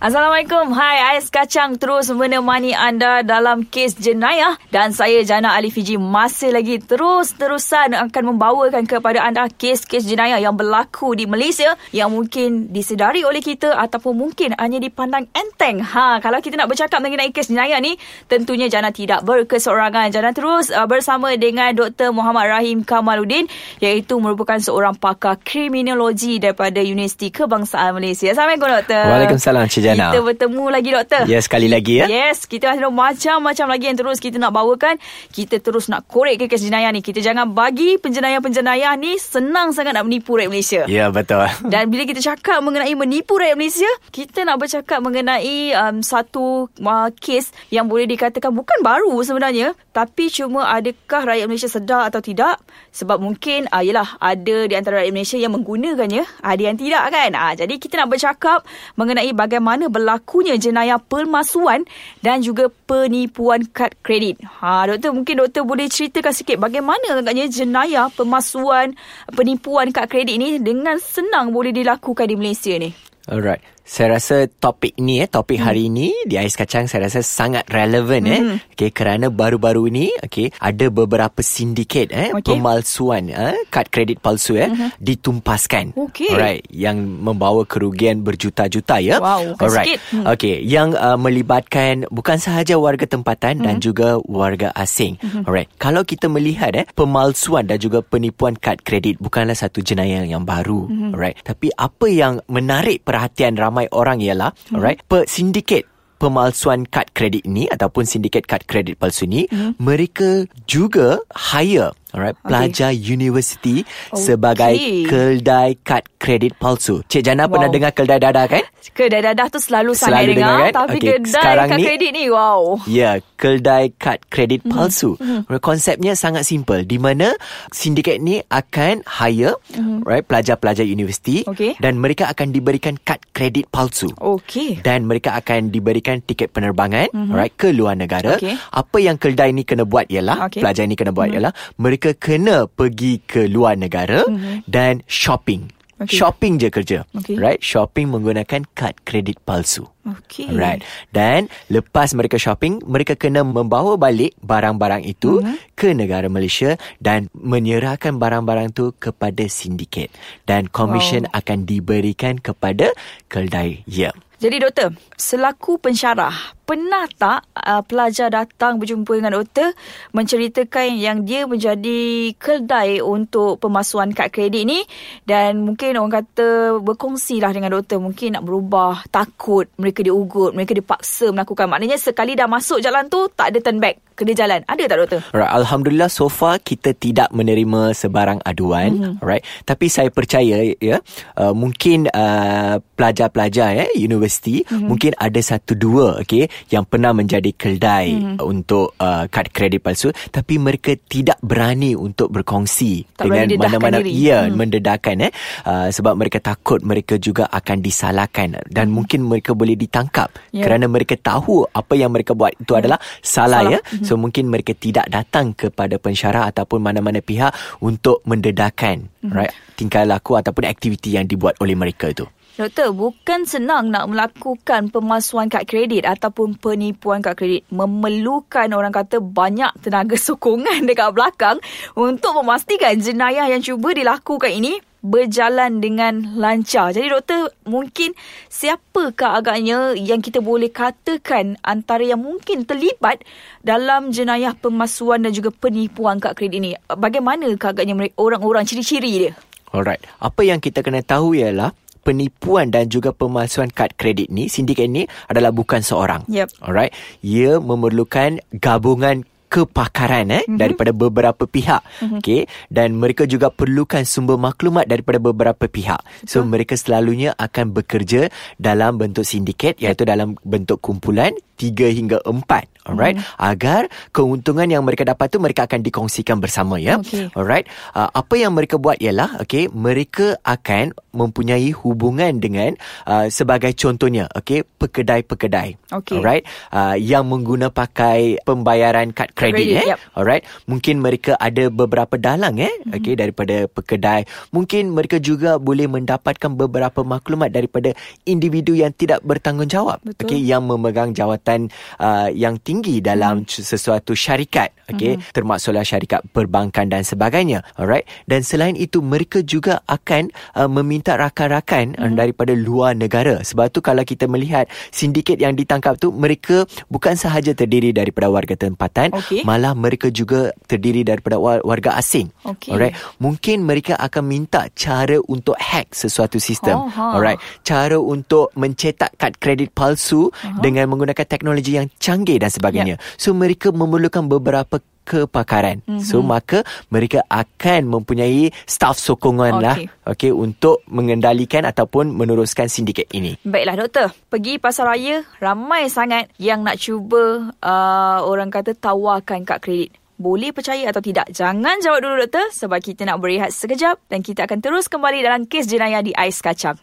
[0.00, 0.72] Assalamualaikum.
[0.72, 6.56] Hai, Ais Kacang terus menemani anda dalam kes jenayah dan saya Jana Ali Fiji masih
[6.56, 13.28] lagi terus-terusan akan membawakan kepada anda kes-kes jenayah yang berlaku di Malaysia yang mungkin disedari
[13.28, 15.84] oleh kita ataupun mungkin hanya dipandang enteng.
[15.84, 20.16] Ha, kalau kita nak bercakap mengenai kes jenayah ni, tentunya Jana tidak berkeseorangan.
[20.16, 22.16] Jana terus uh, bersama dengan Dr.
[22.16, 23.52] Muhammad Rahim Kamaluddin
[23.84, 28.32] iaitu merupakan seorang pakar kriminologi daripada Universiti Kebangsaan Malaysia.
[28.32, 29.04] Assalamualaikum Doktor.
[29.04, 30.14] Waalaikumsalam Cik Jana.
[30.14, 31.22] Kita bertemu lagi doktor.
[31.26, 32.06] Ya, sekali lagi ya.
[32.06, 34.98] Yes, kita ada macam-macam lagi yang terus kita nak bawakan.
[35.34, 37.02] Kita terus nak korek ke kes jenayah ni.
[37.02, 40.82] Kita jangan bagi penjenayah-penjenayah ni senang sangat nak menipu rakyat Malaysia.
[40.86, 41.46] Ya, betul.
[41.66, 47.08] Dan bila kita cakap mengenai menipu rakyat Malaysia, kita nak bercakap mengenai um, satu uh,
[47.16, 49.72] kes yang boleh dikatakan bukan baru sebenarnya.
[49.90, 52.60] Tapi cuma adakah rakyat Malaysia sedar atau tidak?
[52.94, 56.44] Sebab mungkin, uh, yelah, ada di antara rakyat Malaysia yang menggunakannya.
[56.44, 57.30] Ada yang tidak kan?
[57.32, 58.60] Uh, jadi kita nak bercakap
[58.98, 61.88] mengenai bagaimana mana berlakunya jenayah pemalsuan
[62.20, 64.44] dan juga penipuan kad kredit.
[64.60, 68.92] Ha doktor mungkin doktor boleh ceritakan sikit bagaimana agaknya jenayah pemalsuan
[69.32, 72.92] penipuan kad kredit ni dengan senang boleh dilakukan di Malaysia ni.
[73.24, 73.64] Alright.
[73.90, 75.66] Saya rasa topik ni eh topik hmm.
[75.66, 78.38] hari ni di Ais Kacang saya rasa sangat relevan eh.
[78.38, 78.54] hmm.
[78.54, 78.74] eh.
[78.78, 82.54] Okey kerana baru-baru ni okey ada beberapa sindiket eh okay.
[82.54, 85.02] pemalsuan eh kad kredit palsu eh hmm.
[85.02, 85.98] ditumpaskan.
[85.98, 86.30] Okay.
[86.30, 89.18] Alright yang membawa kerugian berjuta-juta ya.
[89.18, 89.98] Wow, Alright.
[90.14, 90.28] Hmm.
[90.38, 93.64] Okey yang uh, melibatkan bukan sahaja warga tempatan hmm.
[93.66, 95.18] dan juga warga asing.
[95.18, 95.42] Hmm.
[95.48, 95.66] Alright.
[95.82, 100.86] Kalau kita melihat eh pemalsuan dan juga penipuan kad kredit bukanlah satu jenayah yang baru.
[100.86, 101.10] Hmm.
[101.10, 101.42] Alright.
[101.42, 104.76] Tapi apa yang menarik perhatian ramai ramai orang ialah hmm.
[104.76, 105.86] alright per sindiket
[106.20, 109.80] pemalsuan kad kredit ini ataupun sindiket kad kredit palsu ni hmm.
[109.80, 112.46] mereka juga hire alright okay.
[112.46, 114.18] pelajar universiti okay.
[114.18, 114.74] sebagai
[115.06, 117.00] keldai kad kredit palsu.
[117.08, 117.56] Cik Jana wow.
[117.56, 118.64] pernah dengar keldai dadah kan?
[118.92, 120.72] Keldai dadah tu selalu, selalu sangat dengar, dengar kan?
[120.76, 121.08] tapi okay.
[121.08, 122.60] keldai Sekarang kad ni, kredit ni wow.
[122.84, 124.72] Ya, yeah, keldai kad kredit mm-hmm.
[124.76, 125.10] palsu.
[125.16, 125.60] Mm-hmm.
[125.60, 127.32] Konsepnya sangat simple di mana
[127.72, 130.04] sindiket ni akan hire mm-hmm.
[130.04, 131.76] right pelajar-pelajar universiti okay.
[131.80, 134.12] dan mereka akan diberikan kad kredit palsu.
[134.16, 134.80] Okey.
[134.80, 137.32] Dan mereka akan diberikan tiket penerbangan mm-hmm.
[137.32, 138.36] right ke luar negara.
[138.36, 138.56] Okay.
[138.72, 140.60] Apa yang keldai ni kena buat ialah okay.
[140.64, 141.36] pelajar ni kena buat mm-hmm.
[141.36, 144.64] ialah mereka kena pergi ke luar negara mm-hmm.
[144.64, 145.68] dan shopping.
[146.00, 146.16] Okay.
[146.16, 147.04] Shopping je kerja.
[147.12, 147.36] Okay.
[147.36, 147.60] Right?
[147.60, 149.84] Shopping menggunakan kad kredit palsu.
[150.00, 150.48] Okay.
[150.48, 150.80] Right.
[151.12, 155.60] Dan lepas mereka shopping, mereka kena membawa balik barang-barang itu uh-huh.
[155.76, 160.08] ke negara Malaysia dan menyerahkan barang-barang itu kepada sindiket.
[160.48, 161.44] Dan komisen wow.
[161.44, 162.96] akan diberikan kepada
[163.28, 163.84] keldai.
[163.84, 164.08] Ya.
[164.08, 164.14] Yeah.
[164.40, 166.32] Jadi doktor, selaku pensyarah,
[166.64, 169.76] pernah tak uh, pelajar datang berjumpa dengan doktor
[170.16, 174.80] menceritakan yang dia menjadi keldai untuk pemasuan kad kredit ni
[175.28, 181.28] dan mungkin orang kata berkongsilah dengan doktor mungkin nak berubah, takut mereka diugut, mereka dipaksa
[181.36, 181.68] melakukan.
[181.68, 184.60] Maknanya sekali dah masuk jalan tu tak ada turn back kena jalan.
[184.68, 185.20] Ada tak doktor?
[185.32, 188.90] Right, Alhamdulillah so far kita tidak menerima sebarang aduan.
[188.92, 189.24] Mm-hmm.
[189.24, 189.42] Right.
[189.64, 191.00] Tapi saya percaya ya
[191.40, 194.84] uh, mungkin uh, pelajar-pelajar ya universiti mm-hmm.
[194.84, 198.36] mungkin ada satu dua okey yang pernah menjadi keldai mm-hmm.
[198.44, 204.44] untuk uh, kad kredit palsu tapi mereka tidak berani untuk berkongsi tak dengan mana-mana ya
[204.44, 204.56] mm-hmm.
[204.56, 205.32] mendedahkan eh
[205.64, 208.92] uh, sebab mereka takut mereka juga akan disalahkan dan mm-hmm.
[208.92, 210.64] mungkin mereka boleh ditangkap yeah.
[210.64, 212.80] kerana mereka tahu apa yang mereka buat itu mm-hmm.
[212.80, 213.72] adalah salah, salah.
[213.76, 214.04] ya mm-hmm.
[214.04, 217.52] so mungkin mereka tidak datang kepada pensyarah ataupun mana-mana pihak
[217.84, 219.34] untuk mendedahkan mm-hmm.
[219.34, 222.26] right tingkah laku ataupun aktiviti yang dibuat oleh mereka itu
[222.60, 227.64] Doktor, bukan senang nak melakukan pemalsuan kad kredit ataupun penipuan kad kredit.
[227.72, 231.56] Memerlukan orang kata banyak tenaga sokongan dekat belakang
[231.96, 236.92] untuk memastikan jenayah yang cuba dilakukan ini berjalan dengan lancar.
[236.92, 238.12] Jadi doktor, mungkin
[238.52, 243.24] siapakah agaknya yang kita boleh katakan antara yang mungkin terlibat
[243.64, 246.70] dalam jenayah pemalsuan dan juga penipuan kad kredit ini?
[246.86, 249.32] Bagaimana agaknya orang-orang ciri-ciri dia?
[249.72, 250.02] Alright.
[250.20, 251.72] Apa yang kita kena tahu ialah
[252.02, 256.24] penipuan dan juga pemalsuan kad kredit ni sindiket ni adalah bukan seorang.
[256.26, 256.60] Yep.
[256.64, 256.92] Alright.
[257.24, 260.56] Ia memerlukan gabungan kepakaran eh mm-hmm.
[260.56, 262.18] daripada beberapa pihak mm-hmm.
[262.22, 266.30] okey dan mereka juga perlukan sumber maklumat daripada beberapa pihak Betul.
[266.30, 268.30] so mereka selalunya akan bekerja
[268.62, 273.26] dalam bentuk sindiket iaitu dalam bentuk kumpulan tiga hingga empat alright mm.
[273.36, 277.28] agar keuntungan yang mereka dapat tu mereka akan dikongsikan bersama ya okay.
[277.34, 282.76] alright uh, apa yang mereka buat ialah okey mereka akan mempunyai hubungan dengan
[283.06, 285.78] uh, sebagai contohnya okey pekedai-pekedai.
[285.90, 286.18] Okey.
[286.20, 286.44] alright?
[286.70, 289.88] Uh, yang mengguna pakai pembayaran kad kredit Kredit, eh?
[289.94, 289.98] yep.
[290.14, 290.44] alright?
[290.68, 292.70] Mungkin mereka ada beberapa dalang eh?
[292.84, 292.94] Mhm.
[293.00, 294.28] okey daripada pekedai.
[294.52, 297.90] Mungkin mereka juga boleh mendapatkan beberapa maklumat daripada
[298.22, 299.98] individu yang tidak bertanggungjawab.
[300.20, 303.48] Okey yang memegang jawatan uh, yang tinggi dalam Mhm.
[303.50, 304.70] sesuatu syarikat.
[304.92, 307.64] Okey termasuklah syarikat perbankan dan sebagainya.
[307.80, 308.04] Alright?
[308.28, 313.80] Dan selain itu mereka juga akan uh, meminta rakan-rakan uh, daripada luar negara sebab tu
[313.80, 319.42] kalau kita melihat sindiket yang ditangkap tu mereka bukan sahaja terdiri daripada warga tempatan Okey.
[319.48, 322.76] malah mereka juga terdiri daripada war- warga asing Okey.
[322.76, 327.16] alright mungkin mereka akan minta cara untuk hack sesuatu sistem Oh, ha.
[327.16, 330.60] alright cara untuk mencetak kad kredit palsu uh-huh.
[330.60, 334.78] dengan menggunakan teknologi yang canggih dan sebagainya so mereka memerlukan beberapa
[335.10, 335.82] kepakaran.
[335.82, 336.06] Mm-hmm.
[336.06, 336.62] So maka
[336.94, 339.90] mereka akan mempunyai staf sokongan lah Okey.
[340.14, 343.34] okey untuk mengendalikan ataupun meneruskan sindiket ini.
[343.42, 349.58] Baiklah doktor, pergi pasar raya ramai sangat yang nak cuba uh, orang kata tawarkan kad
[349.58, 349.98] kredit.
[350.20, 351.32] Boleh percaya atau tidak?
[351.32, 355.48] Jangan jawab dulu doktor sebab kita nak berehat sekejap dan kita akan terus kembali dalam
[355.48, 356.76] kes jenayah di Ais Kacang.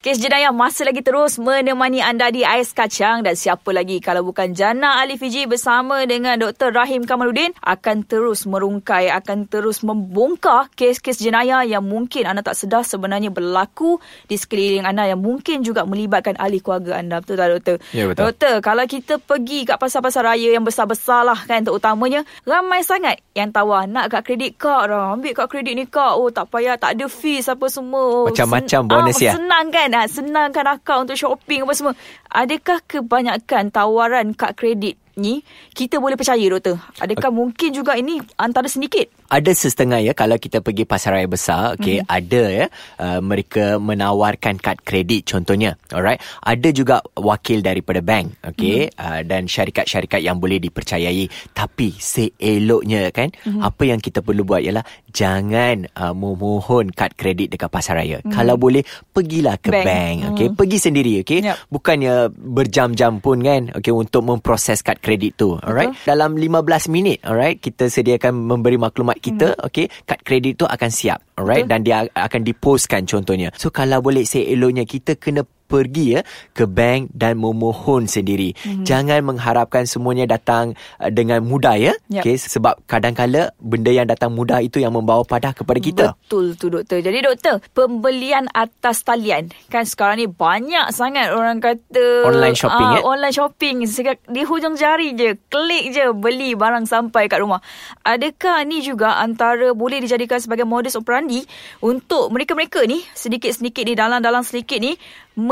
[0.00, 4.56] Kes jenayah masih lagi terus menemani anda di Ais Kacang dan siapa lagi kalau bukan
[4.56, 6.72] Jana Ali Fiji bersama dengan Dr.
[6.72, 12.80] Rahim Kamaluddin akan terus merungkai, akan terus membongkar kes-kes jenayah yang mungkin anda tak sedar
[12.80, 17.20] sebenarnya berlaku di sekeliling anda yang mungkin juga melibatkan ahli keluarga anda.
[17.20, 17.76] Betul tak Doktor?
[17.92, 18.24] Ya, betul.
[18.24, 23.52] Doktor, kalau kita pergi kat pasar-pasar raya yang besar-besar lah kan terutamanya, ramai sangat yang
[23.52, 25.12] tawar nak kad kredit kak dah.
[25.12, 26.16] Ambil kad kredit ni kak.
[26.16, 28.32] Oh tak payah, tak ada fees apa semua.
[28.32, 29.32] Macam-macam sen- bonus ah, ya?
[29.36, 29.89] Senang kan?
[29.90, 31.94] Ha, senangkan akak untuk shopping apa semua.
[32.30, 35.44] Adakah kebanyakan tawaran kad kredit ni
[35.76, 36.80] kita boleh percaya doktor?
[36.96, 39.12] Adakah mungkin juga ini antara sedikit?
[39.28, 42.16] Ada setengah ya kalau kita pergi pasar raya besar, okey, mm-hmm.
[42.18, 42.66] ada ya
[42.98, 45.76] uh, mereka menawarkan kad kredit contohnya.
[45.92, 46.18] Alright.
[46.42, 48.98] Ada juga wakil daripada bank, okey, mm-hmm.
[48.98, 51.28] uh, dan syarikat-syarikat yang boleh dipercayai.
[51.52, 53.60] Tapi seeloknya kan, mm-hmm.
[53.60, 54.82] apa yang kita perlu buat ialah
[55.12, 58.18] jangan uh, memohon kad kredit dekat pasar raya.
[58.22, 58.32] Mm-hmm.
[58.32, 58.82] Kalau boleh
[59.12, 59.86] pergilah ke Bank.
[59.86, 60.46] bank, okey.
[60.50, 60.54] Mm.
[60.56, 61.40] Pergi sendiri, okey.
[61.44, 61.56] Yep.
[61.70, 65.56] Bukannya berjam-jam pun kan, okey untuk memproses kad kredit tu.
[65.58, 65.96] Alright.
[66.04, 69.66] Dalam 15 minit, alright, kita sediakan memberi maklumat kita, hmm.
[69.66, 71.72] okey, kad kredit tu akan siap, alright, Betul.
[71.72, 73.48] dan dia akan dipostkan contohnya.
[73.56, 76.20] So kalau boleh seeloknya kita kena pergi ya
[76.50, 78.58] ke bank dan memohon sendiri.
[78.66, 78.82] Hmm.
[78.82, 81.94] Jangan mengharapkan semuanya datang uh, dengan mudah ya.
[82.10, 82.26] Yap.
[82.26, 86.04] Okey sebab kadang-kala benda yang datang mudah itu yang membawa padah kepada kita.
[86.18, 86.98] Betul tu doktor.
[86.98, 89.54] Jadi doktor, pembelian atas talian.
[89.70, 93.02] Kan sekarang ni banyak sangat orang kata Online shopping, eh?
[93.06, 93.76] Online shopping
[94.10, 97.60] di hujung jari je, klik je beli barang sampai kat rumah.
[98.02, 101.44] Adakah ni juga antara boleh dijadikan sebagai modus operandi
[101.84, 104.96] untuk mereka-mereka ni sedikit-sedikit ni dalang-dalang sedikit ni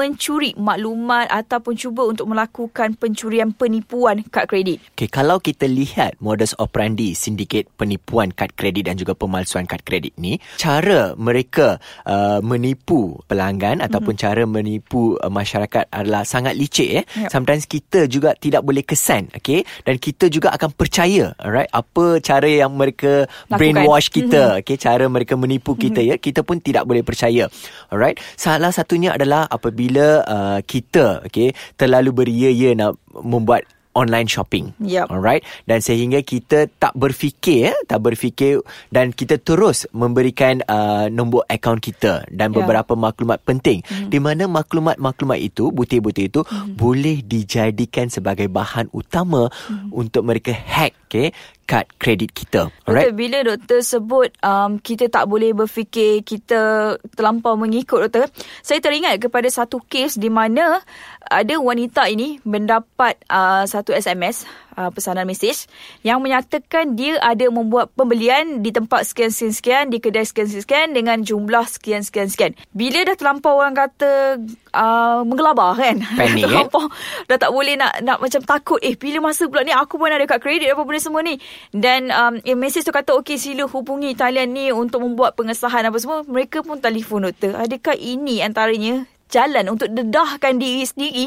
[0.09, 4.81] mencuri maklumat ataupun cuba untuk melakukan pencurian penipuan kad kredit.
[4.97, 10.17] Okay, kalau kita lihat modus operandi sindiket penipuan kad kredit dan juga pemalsuan kad kredit
[10.17, 11.77] ni, cara mereka
[12.09, 13.89] uh, menipu pelanggan mm-hmm.
[13.93, 17.05] ataupun cara menipu uh, masyarakat adalah sangat licik eh.
[17.05, 17.29] Yep.
[17.29, 19.67] Sometimes kita juga tidak boleh kesan, okay?
[19.85, 21.69] Dan kita juga akan percaya, alright?
[21.69, 23.59] Apa cara yang mereka Lakukan.
[23.59, 24.81] brainwash kita, okay?
[24.81, 27.51] Cara mereka menipu kita ya, kita pun tidak boleh percaya.
[27.91, 28.23] Alright?
[28.39, 33.67] Salah satunya adalah apabila uh, kita, okay, terlalu beria-ia nak membuat
[33.99, 34.71] online shopping.
[34.79, 35.11] Yup.
[35.11, 35.43] Alright.
[35.67, 38.63] Dan sehingga kita tak berfikir, eh, tak berfikir
[38.95, 44.07] dan kita terus memberikan uh, nombor akaun kita dan beberapa maklumat penting mm.
[44.15, 46.79] di mana maklumat-maklumat itu, butir-butir itu mm.
[46.79, 49.91] boleh dijadikan sebagai bahan utama mm.
[49.91, 51.29] untuk mereka hack okay,
[51.69, 52.73] kad kredit kita.
[52.89, 53.13] Alright.
[53.13, 58.33] Doktor, bila doktor sebut um, kita tak boleh berfikir kita terlampau mengikut doktor,
[58.65, 60.81] saya teringat kepada satu kes di mana
[61.29, 64.49] ada wanita ini mendapat uh, satu SMS
[64.81, 65.69] uh, pesanan mesej
[66.01, 72.57] yang menyatakan dia ada membuat pembelian di tempat sekian-sekian-sekian di kedai sekian-sekian dengan jumlah sekian-sekian-sekian.
[72.73, 74.41] Bila dah terlampau orang kata
[74.77, 75.97] uh, menggelabah kan.
[76.19, 76.69] Panik, eh?
[76.69, 76.85] terlampau
[77.31, 80.25] dah tak boleh nak nak macam takut eh bila masa pula ni aku pun ada
[80.27, 81.39] kad kredit apa benda semua ni
[81.71, 85.97] dan um, eh, mesej tu kata okey sila hubungi talian ni untuk membuat pengesahan apa
[85.97, 91.27] semua mereka pun telefon doktor adakah ini antaranya jalan untuk dedahkan diri sendiri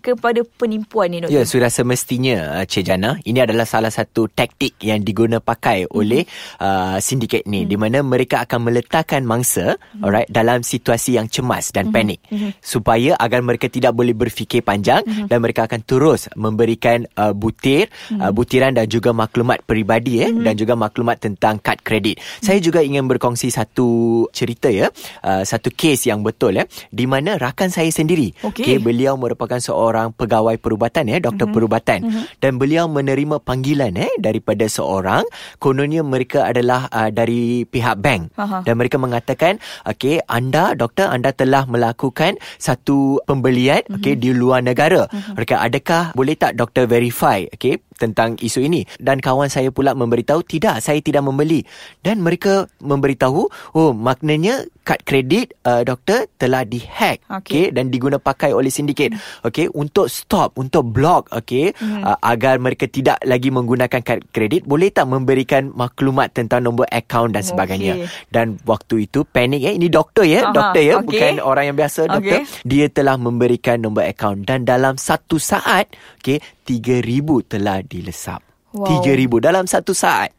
[0.00, 1.36] kepada penipuan ni doktor?
[1.36, 3.20] Ya, sudah semestinya uh, Cik Jana.
[3.22, 5.98] Ini adalah salah satu taktik yang diguna pakai mm-hmm.
[6.00, 6.22] oleh
[6.58, 7.70] uh, sindiket ni mm-hmm.
[7.70, 10.04] di mana mereka akan meletakkan mangsa mm-hmm.
[10.04, 11.96] alright dalam situasi yang cemas dan mm-hmm.
[11.96, 12.50] panik mm-hmm.
[12.62, 15.26] supaya agar mereka tidak boleh berfikir panjang mm-hmm.
[15.26, 18.22] dan mereka akan terus memberikan uh, butir mm-hmm.
[18.22, 20.44] uh, butiran dan juga maklumat peribadi eh mm-hmm.
[20.46, 22.22] dan juga maklumat tentang kad kredit.
[22.22, 22.44] Mm-hmm.
[22.46, 24.88] Saya juga ingin berkongsi satu cerita ya,
[25.26, 28.32] uh, satu kes yang betul ya di mana rakan saya sendiri.
[28.46, 28.62] Okey.
[28.62, 31.56] Okay, beliau merupakan seorang pegawai perubatan ya, doktor mm-hmm.
[31.56, 32.24] perubatan mm-hmm.
[32.38, 35.26] dan beliau menerima panggilan eh daripada seorang
[35.58, 38.62] kononnya mereka adalah uh, dari pihak bank Aha.
[38.64, 43.96] dan mereka mengatakan okey anda doktor anda telah melakukan satu pembelian mm-hmm.
[44.00, 45.06] okey di luar negara.
[45.10, 45.34] Mm-hmm.
[45.36, 50.40] Mereka adakah boleh tak doktor verify okey tentang isu ini dan kawan saya pula memberitahu
[50.42, 51.60] tidak saya tidak membeli
[52.00, 57.36] dan mereka memberitahu oh maknanya kad kredit uh, doktor telah dihack Okey.
[57.36, 59.12] okay, dan diguna pakai oleh sindiket
[59.44, 62.02] okey untuk stop untuk block okey Hmm.
[62.06, 67.34] uh, agar mereka tidak lagi menggunakan kad kredit boleh tak memberikan maklumat tentang nombor akaun
[67.34, 68.08] dan sebagainya Okey.
[68.30, 71.06] dan waktu itu panik ya ini doktor ya Aha, doktor ya okey.
[71.10, 72.62] bukan orang yang biasa doktor Okey.
[72.62, 75.90] dia telah memberikan nombor akaun dan dalam satu saat
[76.22, 76.38] okey
[76.70, 79.02] 3000 telah dilesap Wow.
[79.02, 80.30] 3000 dalam satu saat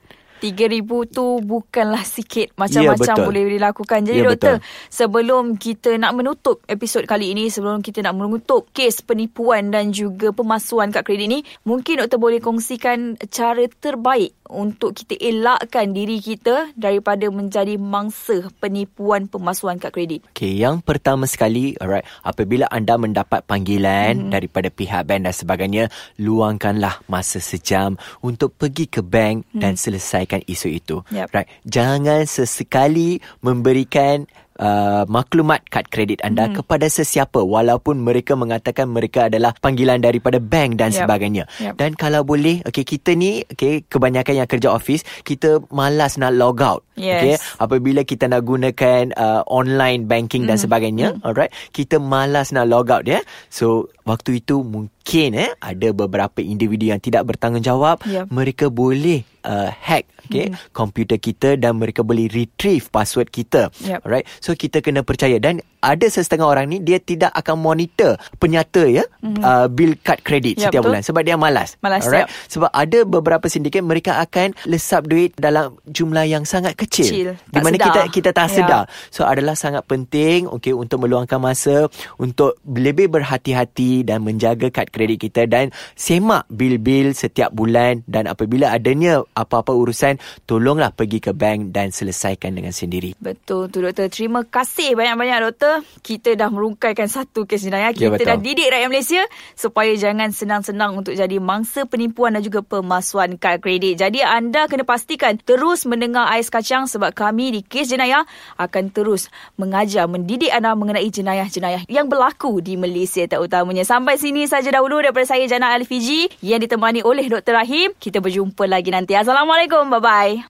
[0.42, 3.26] 3000 tu bukanlah sikit macam-macam Ya, betul.
[3.30, 4.00] boleh dilakukan.
[4.02, 4.90] Jadi Ya, doktor, betul.
[4.90, 10.34] sebelum kita nak menutup episod kali ini, sebelum kita nak menutup kes penipuan dan juga
[10.34, 16.76] pemalsuan kad kredit ni, mungkin doktor boleh kongsikan cara terbaik untuk kita elakkan diri kita
[16.76, 20.28] daripada menjadi mangsa penipuan pemalsuan kad kredit.
[20.36, 24.34] Okay, yang pertama sekali, alright, apabila anda mendapat panggilan mm-hmm.
[24.36, 25.84] daripada pihak bank dan sebagainya,
[26.20, 29.62] luangkanlah masa sejam untuk pergi ke bank mm.
[29.64, 30.98] dan selesaikan isu itu.
[31.10, 31.32] Yep.
[31.32, 34.28] Right, jangan sesekali memberikan
[34.62, 36.54] Uh, maklumat kad kredit anda Hmm.
[36.54, 36.58] mm.
[36.62, 41.00] kepada sesiapa walaupun mereka mengatakan mereka adalah panggilan daripada bank dan Yep.
[41.02, 41.44] sebagainya.
[41.58, 41.74] Yep.
[41.82, 46.62] Dan kalau boleh okey kita ni okey kebanyakan yang kerja office kita malas nak log
[46.62, 46.86] out.
[46.94, 47.18] Yes.
[47.18, 50.64] Okey apabila kita nak gunakan uh, online banking dan Mm.
[50.64, 51.26] sebagainya Mm.
[51.26, 53.18] alright kita malas nak log out ya
[53.50, 55.01] so waktu itu mungkin
[55.36, 58.04] eh ada beberapa individu yang tidak bertanggungjawab.
[58.08, 58.24] Ya.
[58.30, 63.74] mereka boleh uh, hack okey komputer kita dan mereka boleh retrieve password kita.
[63.84, 64.00] Yep.
[64.06, 64.28] alright?
[64.40, 65.38] So kita kena percaya.
[65.42, 69.42] Dan ada sesetengah orang ni dia tidak akan monitor penyata ya mm-hmm.
[69.42, 70.92] uh, bil kad kredit Ya, setiap betul.
[70.94, 72.34] bulan sebab dia malas Malas, alright yep.
[72.48, 77.30] sebab ada beberapa sindiket mereka akan lesap duit dalam jumlah yang sangat kecil, Kecil.
[77.50, 77.86] di mana sedar.
[77.88, 78.54] kita kita tak Ya.
[78.54, 84.92] sedar So adalah sangat penting okey untuk meluangkan masa untuk lebih berhati-hati dan menjaga kad
[84.92, 91.32] kredit kita dan semak bil-bil setiap bulan dan apabila adanya apa-apa urusan tolonglah pergi ke
[91.32, 93.16] bank dan selesaikan dengan sendiri.
[93.18, 94.12] Betul tu doktor.
[94.12, 95.71] Terima kasih banyak-banyak doktor.
[96.04, 97.96] Kita dah merungkaikan satu kes jenayah.
[97.96, 98.28] Ya, Kita betul.
[98.28, 99.24] dah didik rakyat Malaysia
[99.56, 104.02] supaya jangan senang-senang untuk jadi mangsa penipuan dan juga pemalsuan kad kredit.
[104.02, 108.26] Jadi anda kena pastikan terus mendengar Ais Kacang sebab kami di kes jenayah
[108.58, 113.86] akan terus mengajar, mendidik anda mengenai jenayah-jenayah yang berlaku di Malaysia terutamanya.
[113.86, 117.54] Sampai sini saja dahulu daripada saya Jana Alifiji yang ditemani oleh Dr.
[117.54, 117.94] Rahim.
[118.02, 119.14] Kita berjumpa lagi nanti.
[119.14, 119.88] Assalamualaikum.
[119.94, 120.50] Bye-bye.